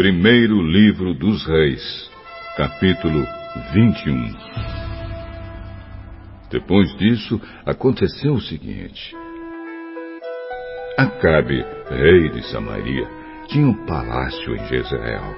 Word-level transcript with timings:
Primeiro 0.00 0.62
Livro 0.62 1.12
dos 1.12 1.44
Reis, 1.44 2.10
capítulo 2.56 3.22
21 3.74 4.34
Depois 6.50 6.96
disso, 6.96 7.38
aconteceu 7.66 8.32
o 8.32 8.40
seguinte. 8.40 9.14
Acabe, 10.96 11.62
rei 11.90 12.30
de 12.30 12.42
Samaria, 12.50 13.06
tinha 13.48 13.66
um 13.66 13.84
palácio 13.84 14.56
em 14.56 14.66
Jezreel. 14.68 15.36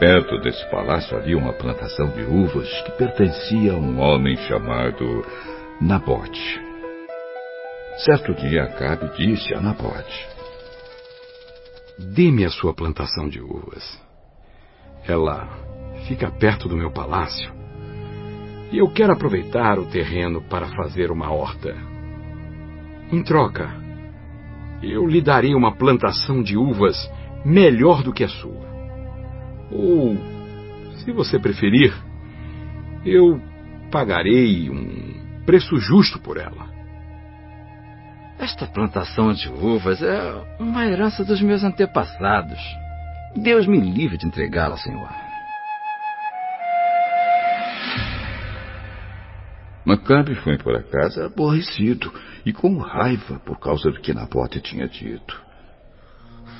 Perto 0.00 0.40
desse 0.40 0.68
palácio 0.72 1.16
havia 1.16 1.38
uma 1.38 1.52
plantação 1.52 2.08
de 2.08 2.22
uvas 2.22 2.68
que 2.82 2.90
pertencia 2.98 3.74
a 3.74 3.76
um 3.76 4.00
homem 4.00 4.36
chamado 4.48 5.24
Nabote. 5.80 6.60
Certo 7.98 8.34
dia, 8.34 8.64
Acabe 8.64 9.08
disse 9.16 9.54
a 9.54 9.60
Nabote: 9.60 10.37
Dê-me 11.98 12.44
a 12.44 12.50
sua 12.50 12.72
plantação 12.72 13.28
de 13.28 13.40
uvas. 13.40 14.00
Ela 15.04 15.48
fica 16.06 16.30
perto 16.30 16.68
do 16.68 16.76
meu 16.76 16.92
palácio. 16.92 17.52
E 18.70 18.78
eu 18.78 18.88
quero 18.88 19.12
aproveitar 19.12 19.78
o 19.78 19.86
terreno 19.86 20.42
para 20.42 20.68
fazer 20.68 21.10
uma 21.10 21.32
horta. 21.32 21.74
Em 23.10 23.22
troca, 23.22 23.68
eu 24.82 25.06
lhe 25.06 25.20
darei 25.20 25.54
uma 25.54 25.74
plantação 25.74 26.42
de 26.42 26.56
uvas 26.56 27.10
melhor 27.44 28.02
do 28.02 28.12
que 28.12 28.22
a 28.22 28.28
sua. 28.28 28.68
Ou, 29.72 30.16
se 30.98 31.10
você 31.10 31.38
preferir, 31.38 31.92
eu 33.04 33.40
pagarei 33.90 34.70
um 34.70 35.42
preço 35.44 35.76
justo 35.78 36.20
por 36.20 36.36
ela. 36.36 36.77
Esta 38.38 38.66
plantação 38.66 39.32
de 39.32 39.48
uvas 39.48 40.00
é 40.00 40.32
uma 40.60 40.86
herança 40.86 41.24
dos 41.24 41.42
meus 41.42 41.64
antepassados. 41.64 42.60
Deus 43.34 43.66
me 43.66 43.80
livre 43.80 44.16
de 44.16 44.26
entregá-la, 44.26 44.76
Senhor. 44.76 45.08
Macabe 49.84 50.34
foi 50.36 50.56
para 50.56 50.82
casa 50.82 51.26
aborrecido 51.26 52.12
e 52.46 52.52
com 52.52 52.78
raiva 52.78 53.40
por 53.40 53.58
causa 53.58 53.90
do 53.90 54.00
que 54.00 54.14
Nabote 54.14 54.60
tinha 54.60 54.86
dito. 54.86 55.42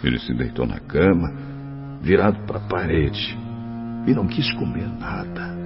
Ele 0.03 0.19
se 0.19 0.35
deitou 0.35 0.67
na 0.67 0.81
cama, 0.81 1.33
virado 2.01 2.45
para 2.47 2.59
a 2.59 2.69
parede, 2.69 3.39
e 4.07 4.15
não 4.15 4.27
quis 4.27 4.51
comer 4.55 4.89
nada. 4.99 5.57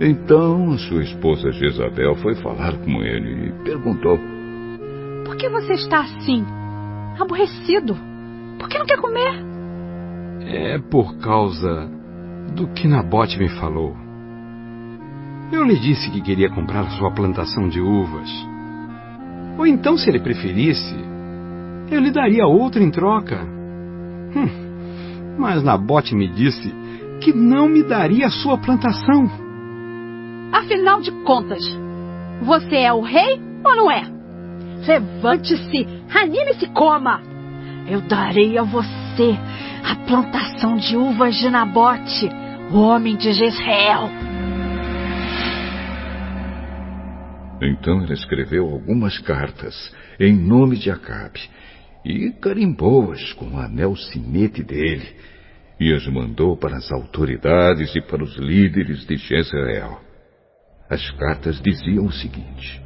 Então 0.00 0.76
sua 0.78 1.02
esposa 1.02 1.52
Jezabel 1.52 2.14
foi 2.16 2.34
falar 2.36 2.76
com 2.78 3.02
ele 3.02 3.48
e 3.48 3.64
perguntou: 3.64 4.37
Por 5.28 5.36
que 5.36 5.46
você 5.50 5.74
está 5.74 6.00
assim? 6.00 6.42
Aborrecido? 7.20 7.94
Por 8.58 8.66
que 8.66 8.78
não 8.78 8.86
quer 8.86 8.98
comer? 8.98 9.44
É 10.46 10.78
por 10.78 11.18
causa 11.18 11.86
do 12.56 12.66
que 12.68 12.88
Nabote 12.88 13.38
me 13.38 13.50
falou. 13.50 13.94
Eu 15.52 15.64
lhe 15.64 15.78
disse 15.78 16.10
que 16.10 16.22
queria 16.22 16.48
comprar 16.48 16.90
sua 16.92 17.10
plantação 17.10 17.68
de 17.68 17.78
uvas. 17.78 18.30
Ou 19.58 19.66
então, 19.66 19.98
se 19.98 20.08
ele 20.08 20.18
preferisse, 20.18 20.96
eu 21.90 22.00
lhe 22.00 22.10
daria 22.10 22.46
outra 22.46 22.82
em 22.82 22.90
troca. 22.90 23.38
Hum, 24.34 25.36
mas 25.38 25.62
Nabote 25.62 26.14
me 26.14 26.26
disse 26.28 26.72
que 27.20 27.34
não 27.34 27.68
me 27.68 27.82
daria 27.82 28.28
a 28.28 28.30
sua 28.30 28.56
plantação. 28.56 29.30
Afinal 30.54 31.02
de 31.02 31.12
contas, 31.24 31.62
você 32.40 32.76
é 32.76 32.92
o 32.94 33.02
rei 33.02 33.38
ou 33.62 33.76
não 33.76 33.90
é? 33.90 34.17
Levante-se, 34.88 35.86
anime-se 36.14 36.66
coma. 36.68 37.20
Eu 37.86 38.00
darei 38.00 38.56
a 38.56 38.62
você 38.62 39.36
a 39.84 39.94
plantação 40.06 40.78
de 40.78 40.96
uvas 40.96 41.34
de 41.36 41.50
Nabote, 41.50 42.30
o 42.72 42.78
homem 42.78 43.14
de 43.14 43.30
Jezreel. 43.34 44.08
Então 47.60 48.02
ele 48.02 48.14
escreveu 48.14 48.64
algumas 48.64 49.18
cartas 49.18 49.94
em 50.18 50.34
nome 50.34 50.78
de 50.78 50.90
Acabe 50.90 51.40
e 52.02 52.30
carimbou-as 52.40 53.34
com 53.34 53.44
o 53.44 53.58
anel 53.58 53.94
sinete 53.94 54.62
dele 54.62 55.06
e 55.78 55.92
as 55.92 56.06
mandou 56.06 56.56
para 56.56 56.78
as 56.78 56.90
autoridades 56.90 57.94
e 57.94 58.00
para 58.00 58.24
os 58.24 58.38
líderes 58.38 59.06
de 59.06 59.18
Jezreel. 59.18 60.00
As 60.88 61.10
cartas 61.10 61.60
diziam 61.60 62.06
o 62.06 62.12
seguinte: 62.12 62.80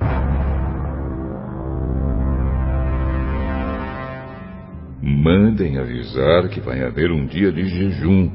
Mandem 5.02 5.78
avisar 5.78 6.48
que 6.48 6.60
vai 6.60 6.80
haver 6.84 7.10
um 7.10 7.26
dia 7.26 7.50
de 7.50 7.64
jejum. 7.64 8.30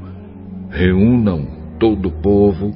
Reúnam 0.69 1.47
todo 1.79 2.09
o 2.09 2.21
povo 2.21 2.75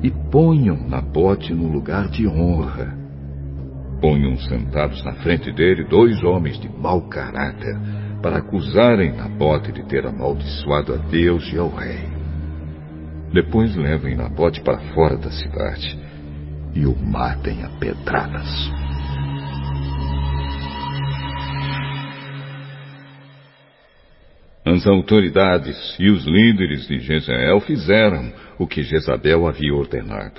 e 0.00 0.12
ponham 0.30 0.88
Nabote 0.88 1.52
no 1.52 1.66
lugar 1.66 2.08
de 2.08 2.28
honra. 2.28 2.96
Ponham 4.00 4.36
sentados 4.36 5.04
na 5.04 5.14
frente 5.14 5.50
dele 5.50 5.82
dois 5.88 6.22
homens 6.22 6.60
de 6.60 6.68
mau 6.68 7.08
caráter 7.08 7.76
para 8.22 8.38
acusarem 8.38 9.16
Nabote 9.16 9.72
de 9.72 9.84
ter 9.86 10.06
amaldiçoado 10.06 10.94
a 10.94 10.96
Deus 10.96 11.52
e 11.52 11.58
ao 11.58 11.68
rei. 11.68 12.06
Depois 13.32 13.74
levem 13.74 14.16
Nabote 14.16 14.62
para 14.62 14.78
fora 14.94 15.16
da 15.16 15.32
cidade 15.32 15.98
e 16.74 16.86
o 16.86 16.94
matem 16.94 17.64
a 17.64 17.68
pedradas. 17.70 18.85
As 24.76 24.86
autoridades 24.86 25.96
e 25.98 26.10
os 26.10 26.26
líderes 26.26 26.86
de 26.86 26.98
Jezreel 26.98 27.60
fizeram 27.60 28.30
o 28.58 28.66
que 28.66 28.82
Jezabel 28.82 29.48
havia 29.48 29.74
ordenado. 29.74 30.38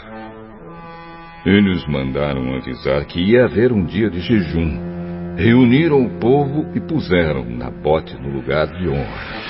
Eles 1.44 1.84
mandaram 1.88 2.54
avisar 2.54 3.04
que 3.06 3.20
ia 3.20 3.46
haver 3.46 3.72
um 3.72 3.84
dia 3.84 4.12
de 4.12 4.20
jejum. 4.20 5.36
Reuniram 5.36 6.06
o 6.06 6.20
povo 6.20 6.68
e 6.76 6.80
puseram 6.80 7.46
Nabote 7.46 8.14
no 8.22 8.30
lugar 8.30 8.68
de 8.68 8.88
honra. 8.88 9.42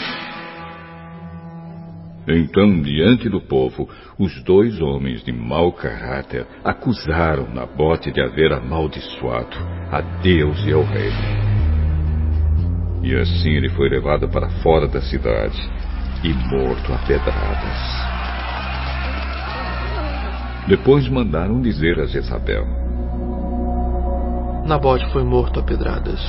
Então, 2.30 2.82
diante 2.82 3.28
do 3.28 3.42
povo, 3.42 3.90
os 4.18 4.42
dois 4.44 4.82
homens 4.82 5.22
de 5.22 5.34
mau 5.34 5.74
caráter 5.74 6.48
acusaram 6.64 7.54
Nabote 7.54 8.10
de 8.10 8.22
haver 8.22 8.54
amaldiçoado 8.54 9.58
a 9.92 10.00
Deus 10.22 10.66
e 10.66 10.72
ao 10.72 10.84
rei. 10.84 11.47
E 13.02 13.16
assim 13.16 13.52
ele 13.52 13.70
foi 13.70 13.90
levado 13.90 14.28
para 14.28 14.50
fora 14.62 14.88
da 14.88 15.02
cidade 15.02 15.58
e 16.24 16.34
morto 16.34 16.94
a 16.94 16.98
pedradas. 17.00 18.18
Depois 20.68 21.08
mandaram 21.08 21.62
dizer 21.62 22.00
a 22.00 22.06
Jezabel: 22.06 22.66
Nabote 24.66 25.10
foi 25.14 25.24
morto 25.24 25.60
a 25.60 25.64
pedradas. 25.64 26.20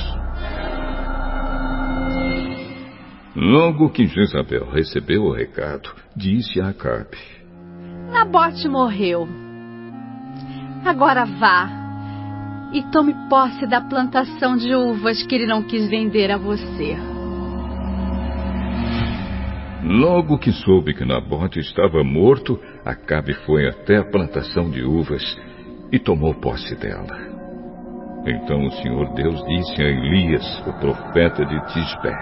Logo 3.35 3.89
que 3.89 4.05
Jezabel 4.05 4.69
recebeu 4.69 5.23
o 5.23 5.33
recado, 5.33 5.89
disse 6.15 6.61
a 6.61 6.69
Acabe: 6.69 7.17
Nabote 8.11 8.67
morreu. 8.67 9.27
Agora 10.85 11.25
vá 11.25 11.78
e 12.71 12.83
tome 12.91 13.13
posse 13.29 13.65
da 13.65 13.81
plantação 13.81 14.55
de 14.55 14.73
uvas 14.75 15.23
que 15.23 15.35
ele 15.35 15.47
não 15.47 15.63
quis 15.63 15.89
vender 15.89 16.31
a 16.31 16.37
você. 16.37 16.97
Logo 19.83 20.37
que 20.37 20.51
soube 20.51 20.93
que 20.93 21.05
Nabote 21.05 21.59
estava 21.59 22.03
morto, 22.03 22.59
Acabe 22.85 23.33
foi 23.45 23.67
até 23.67 23.97
a 23.97 24.03
plantação 24.03 24.69
de 24.69 24.83
uvas 24.83 25.23
e 25.91 25.97
tomou 25.97 26.33
posse 26.35 26.75
dela. 26.75 27.17
Então 28.25 28.65
o 28.65 28.71
Senhor 28.71 29.13
Deus 29.13 29.41
disse 29.45 29.81
a 29.81 29.85
Elias, 29.85 30.63
o 30.67 30.73
profeta 30.79 31.45
de 31.45 31.59
Tisbé: 31.67 32.15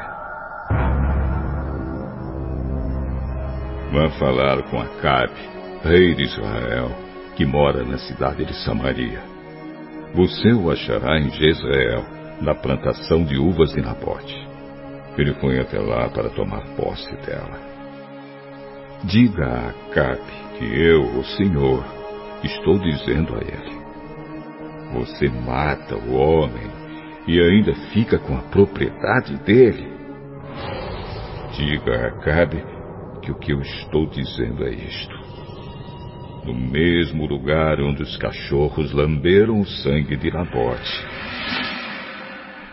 Vá 3.91 4.09
falar 4.19 4.61
com 4.69 4.79
Acabe, 4.79 5.41
rei 5.83 6.13
de 6.13 6.23
Israel, 6.23 6.91
que 7.35 7.45
mora 7.45 7.83
na 7.83 7.97
cidade 7.97 8.45
de 8.45 8.53
Samaria. 8.63 9.36
Você 10.13 10.51
o 10.53 10.71
achará 10.71 11.19
em 11.19 11.29
Jezreel, 11.29 12.03
na 12.41 12.55
plantação 12.55 13.23
de 13.23 13.37
uvas 13.37 13.71
de 13.71 13.81
Nabote. 13.81 14.47
Ele 15.17 15.33
foi 15.35 15.59
até 15.59 15.79
lá 15.79 16.09
para 16.09 16.29
tomar 16.29 16.61
posse 16.75 17.13
dela. 17.25 17.59
Diga 19.03 19.45
a 19.45 19.69
Acabe 19.69 20.33
que 20.57 20.65
eu, 20.65 21.03
o 21.19 21.23
Senhor, 21.23 21.83
estou 22.43 22.79
dizendo 22.79 23.35
a 23.35 23.39
ele: 23.39 23.77
Você 24.93 25.29
mata 25.29 25.95
o 25.95 26.15
homem 26.15 26.71
e 27.27 27.39
ainda 27.39 27.73
fica 27.93 28.17
com 28.17 28.35
a 28.37 28.41
propriedade 28.43 29.35
dele. 29.43 29.87
Diga 31.55 31.95
a 31.95 32.07
Acabe 32.07 32.63
que 33.21 33.31
o 33.31 33.35
que 33.35 33.51
eu 33.51 33.59
estou 33.61 34.07
dizendo 34.07 34.65
é 34.65 34.71
isto. 34.71 35.26
No 36.47 36.55
mesmo 36.55 37.25
lugar 37.25 37.81
onde 37.81 38.03
os 38.03 38.15
cachorros 38.15 38.93
lamberam 38.93 39.59
o 39.59 39.65
sangue 39.65 40.15
de 40.15 40.31
Nabote, 40.31 41.05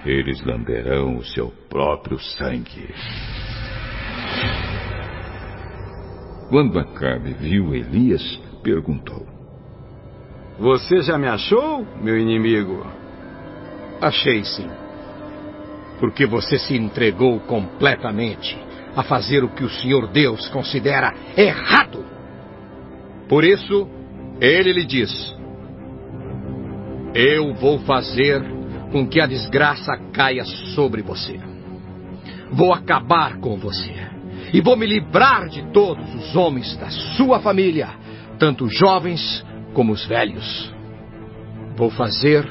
eles 0.07 0.41
lamberão 0.45 1.17
o 1.17 1.25
seu 1.25 1.53
próprio 1.69 2.17
sangue. 2.21 2.95
Quando 6.49 6.79
Acabe 6.79 7.33
viu 7.33 7.75
Elias, 7.75 8.23
perguntou: 8.63 9.27
Você 10.61 11.03
já 11.03 11.19
me 11.19 11.27
achou, 11.27 11.85
meu 12.01 12.17
inimigo? 12.17 12.87
Achei 14.01 14.45
sim. 14.45 14.71
Porque 15.99 16.27
você 16.27 16.61
se 16.61 16.77
entregou 16.77 17.41
completamente 17.41 18.57
a 18.95 19.03
fazer 19.03 19.43
o 19.43 19.49
que 19.49 19.65
o 19.65 19.69
Senhor 19.69 20.07
Deus 20.13 20.49
considera 20.51 21.13
errado. 21.37 22.14
Por 23.29 23.45
isso, 23.45 23.89
ele 24.41 24.73
lhe 24.73 24.85
diz: 24.85 25.35
Eu 27.15 27.55
vou 27.55 27.79
fazer 27.81 28.43
com 28.93 29.07
que 29.07 29.21
a 29.21 29.27
desgraça 29.27 29.97
caia 30.13 30.45
sobre 30.75 31.03
você. 31.03 31.41
Vou 32.51 32.73
acabar 32.73 33.39
com 33.39 33.57
você. 33.57 33.93
E 34.53 34.61
vou 34.61 34.77
me 34.77 34.87
livrar 34.87 35.49
de 35.49 35.63
todos 35.73 36.15
os 36.15 36.37
homens 36.37 36.77
da 36.77 36.89
sua 37.17 37.41
família, 37.41 37.89
tanto 38.39 38.69
jovens 38.69 39.45
como 39.73 39.93
os 39.93 40.07
velhos. 40.07 40.73
Vou 41.77 41.91
fazer 41.91 42.47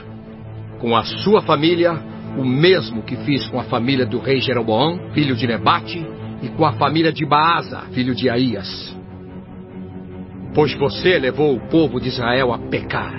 com 0.80 0.98
a 0.98 1.04
sua 1.04 1.42
família 1.42 1.94
o 2.38 2.44
mesmo 2.44 3.04
que 3.04 3.16
fiz 3.18 3.48
com 3.48 3.60
a 3.60 3.64
família 3.64 4.06
do 4.06 4.20
rei 4.20 4.42
Jeroboão, 4.42 5.12
filho 5.14 5.36
de 5.36 5.48
Nebate, 5.48 6.06
e 6.42 6.50
com 6.50 6.66
a 6.66 6.74
família 6.74 7.14
de 7.14 7.26
Baasa, 7.26 7.84
filho 7.94 8.14
de 8.14 8.30
Aías. 8.30 8.94
Pois 10.54 10.74
você 10.76 11.18
levou 11.18 11.56
o 11.56 11.68
povo 11.68 12.00
de 12.00 12.10
Israel 12.10 12.54
a 12.54 12.60
pecar. 12.60 13.14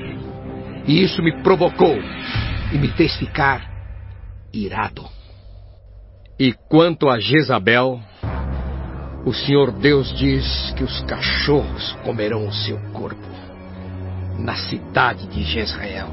E 0.86 1.02
isso 1.02 1.22
me 1.22 1.42
provocou 1.42 1.96
e 2.72 2.78
me 2.78 2.88
fez 2.88 3.16
ficar 3.16 3.69
irado. 4.52 5.04
E 6.38 6.52
quanto 6.69 7.08
a 7.08 7.19
Jezabel, 7.19 8.00
o 9.25 9.32
Senhor 9.32 9.72
Deus 9.72 10.12
diz 10.16 10.72
que 10.76 10.84
os 10.84 11.00
cachorros 11.02 11.92
comerão 12.04 12.46
o 12.46 12.52
seu 12.52 12.78
corpo 12.92 13.34
na 14.38 14.54
cidade 14.56 15.26
de 15.28 15.42
Jezreel. 15.42 16.08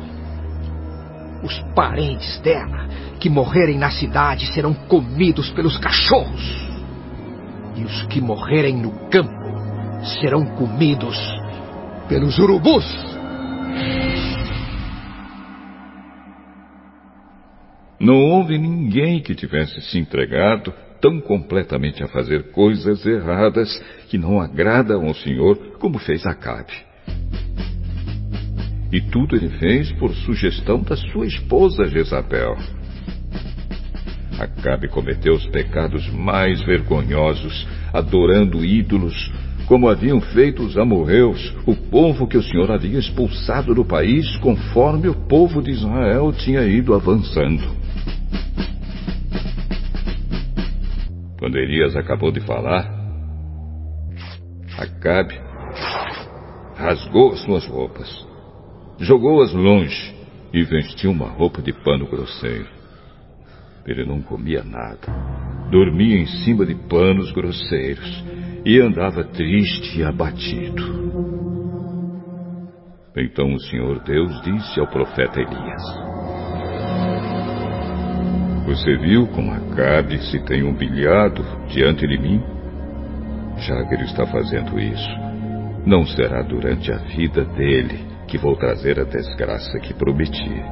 Os 1.44 1.60
parentes 1.76 2.40
dela 2.40 2.88
que 3.20 3.30
morrerem 3.30 3.78
na 3.78 3.92
cidade 3.92 4.48
serão 4.54 4.74
comidos 4.74 5.50
pelos 5.52 5.78
cachorros. 5.78 6.70
E 7.76 7.84
os 7.84 8.04
que 8.04 8.22
morrerem 8.22 8.78
no 8.78 8.92
campo 9.10 9.61
serão 10.04 10.46
comidos 10.56 11.18
pelos 12.08 12.38
urubus. 12.40 12.86
Não 18.00 18.16
houve 18.16 18.58
ninguém 18.58 19.22
que 19.22 19.36
tivesse 19.36 19.80
se 19.82 20.00
entregado 20.00 20.74
tão 21.00 21.22
completamente 21.22 22.04
a 22.04 22.08
fazer 22.08 22.52
coisas 22.52 23.06
erradas 23.06 23.70
que 24.10 24.18
não 24.18 24.40
agradam 24.40 25.06
ao 25.06 25.14
Senhor 25.14 25.58
como 25.80 26.00
fez 26.00 26.26
Acabe. 26.26 26.74
E 28.92 29.00
tudo 29.00 29.36
ele 29.36 29.50
fez 29.50 29.92
por 29.94 30.14
sugestão 30.14 30.82
da 30.82 30.98
sua 30.98 31.26
esposa 31.26 31.88
Jezabel. 31.88 32.58
Acabe 34.40 34.88
cometeu 34.88 35.34
os 35.34 35.46
pecados 35.48 36.10
mais 36.10 36.62
vergonhosos, 36.64 37.68
adorando 37.94 38.66
ídolos, 38.66 39.32
como 39.72 39.88
haviam 39.88 40.20
feito 40.20 40.64
os 40.64 40.78
amorreus, 40.78 41.56
o 41.66 41.74
povo 41.74 42.28
que 42.28 42.38
o 42.38 42.44
Senhor 42.44 42.70
havia 42.70 43.00
expulsado 43.00 43.74
do 43.74 43.86
país, 43.86 44.36
conforme 44.40 45.08
o 45.08 45.16
povo 45.16 45.62
de 45.62 45.72
Israel 45.72 46.34
tinha 46.34 46.64
ido 46.64 46.94
avançando. 46.94 47.64
Quando 51.40 51.56
Elias 51.56 51.96
acabou 51.96 52.34
de 52.34 52.42
falar, 52.42 52.84
Acabe 54.78 55.40
rasgou 56.76 57.32
as 57.32 57.40
suas 57.40 57.66
roupas, 57.66 58.28
jogou-as 59.00 59.54
longe 59.54 60.14
e 60.52 60.64
vestiu 60.64 61.12
uma 61.12 61.30
roupa 61.30 61.62
de 61.62 61.72
pano 61.72 62.10
grosseiro. 62.10 62.68
Ele 63.88 64.06
não 64.06 64.22
comia 64.22 64.66
nada, 64.66 65.08
dormia 65.72 66.18
em 66.18 66.28
cima 66.28 66.66
de 66.66 66.76
panos 66.76 67.32
grosseiros 67.32 68.41
e 68.66 68.80
andava 68.80 69.24
triste 69.24 70.00
e 70.00 70.04
abatido. 70.04 71.02
Então 73.18 73.54
o 73.54 73.60
Senhor 73.60 74.00
Deus 74.04 74.42
disse 74.42 74.80
ao 74.80 74.88
profeta 74.88 75.40
Elias: 75.40 76.12
você 78.72 78.96
viu 78.96 79.28
como 79.28 79.52
Acabe 79.52 80.18
se 80.32 80.40
tem 80.46 80.64
humilhado 80.64 81.44
diante 81.68 82.08
de 82.08 82.18
mim? 82.18 82.42
Já 83.58 83.84
que 83.86 83.96
ele 83.96 84.06
está 84.06 84.26
fazendo 84.26 84.80
isso, 84.80 85.10
não 85.86 86.06
será 86.06 86.42
durante 86.42 86.90
a 86.90 86.98
vida 86.98 87.44
dele 87.44 88.00
que 88.30 88.38
vou 88.38 88.56
trazer 88.56 88.98
a 88.98 89.04
desgraça 89.04 89.78
que 89.80 89.94
prometi. 89.94 90.64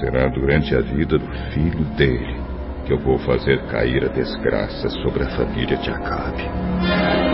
Será 0.00 0.28
durante 0.30 0.74
a 0.74 0.80
vida 0.80 1.16
do 1.16 1.30
filho 1.52 1.84
dele 1.96 2.49
que 2.84 2.92
eu 2.92 2.98
vou 2.98 3.18
fazer 3.20 3.66
cair 3.66 4.04
a 4.04 4.08
desgraça 4.08 4.88
sobre 5.02 5.24
a 5.24 5.30
família 5.36 5.76
de 5.76 5.90
Acabe. 5.90 7.29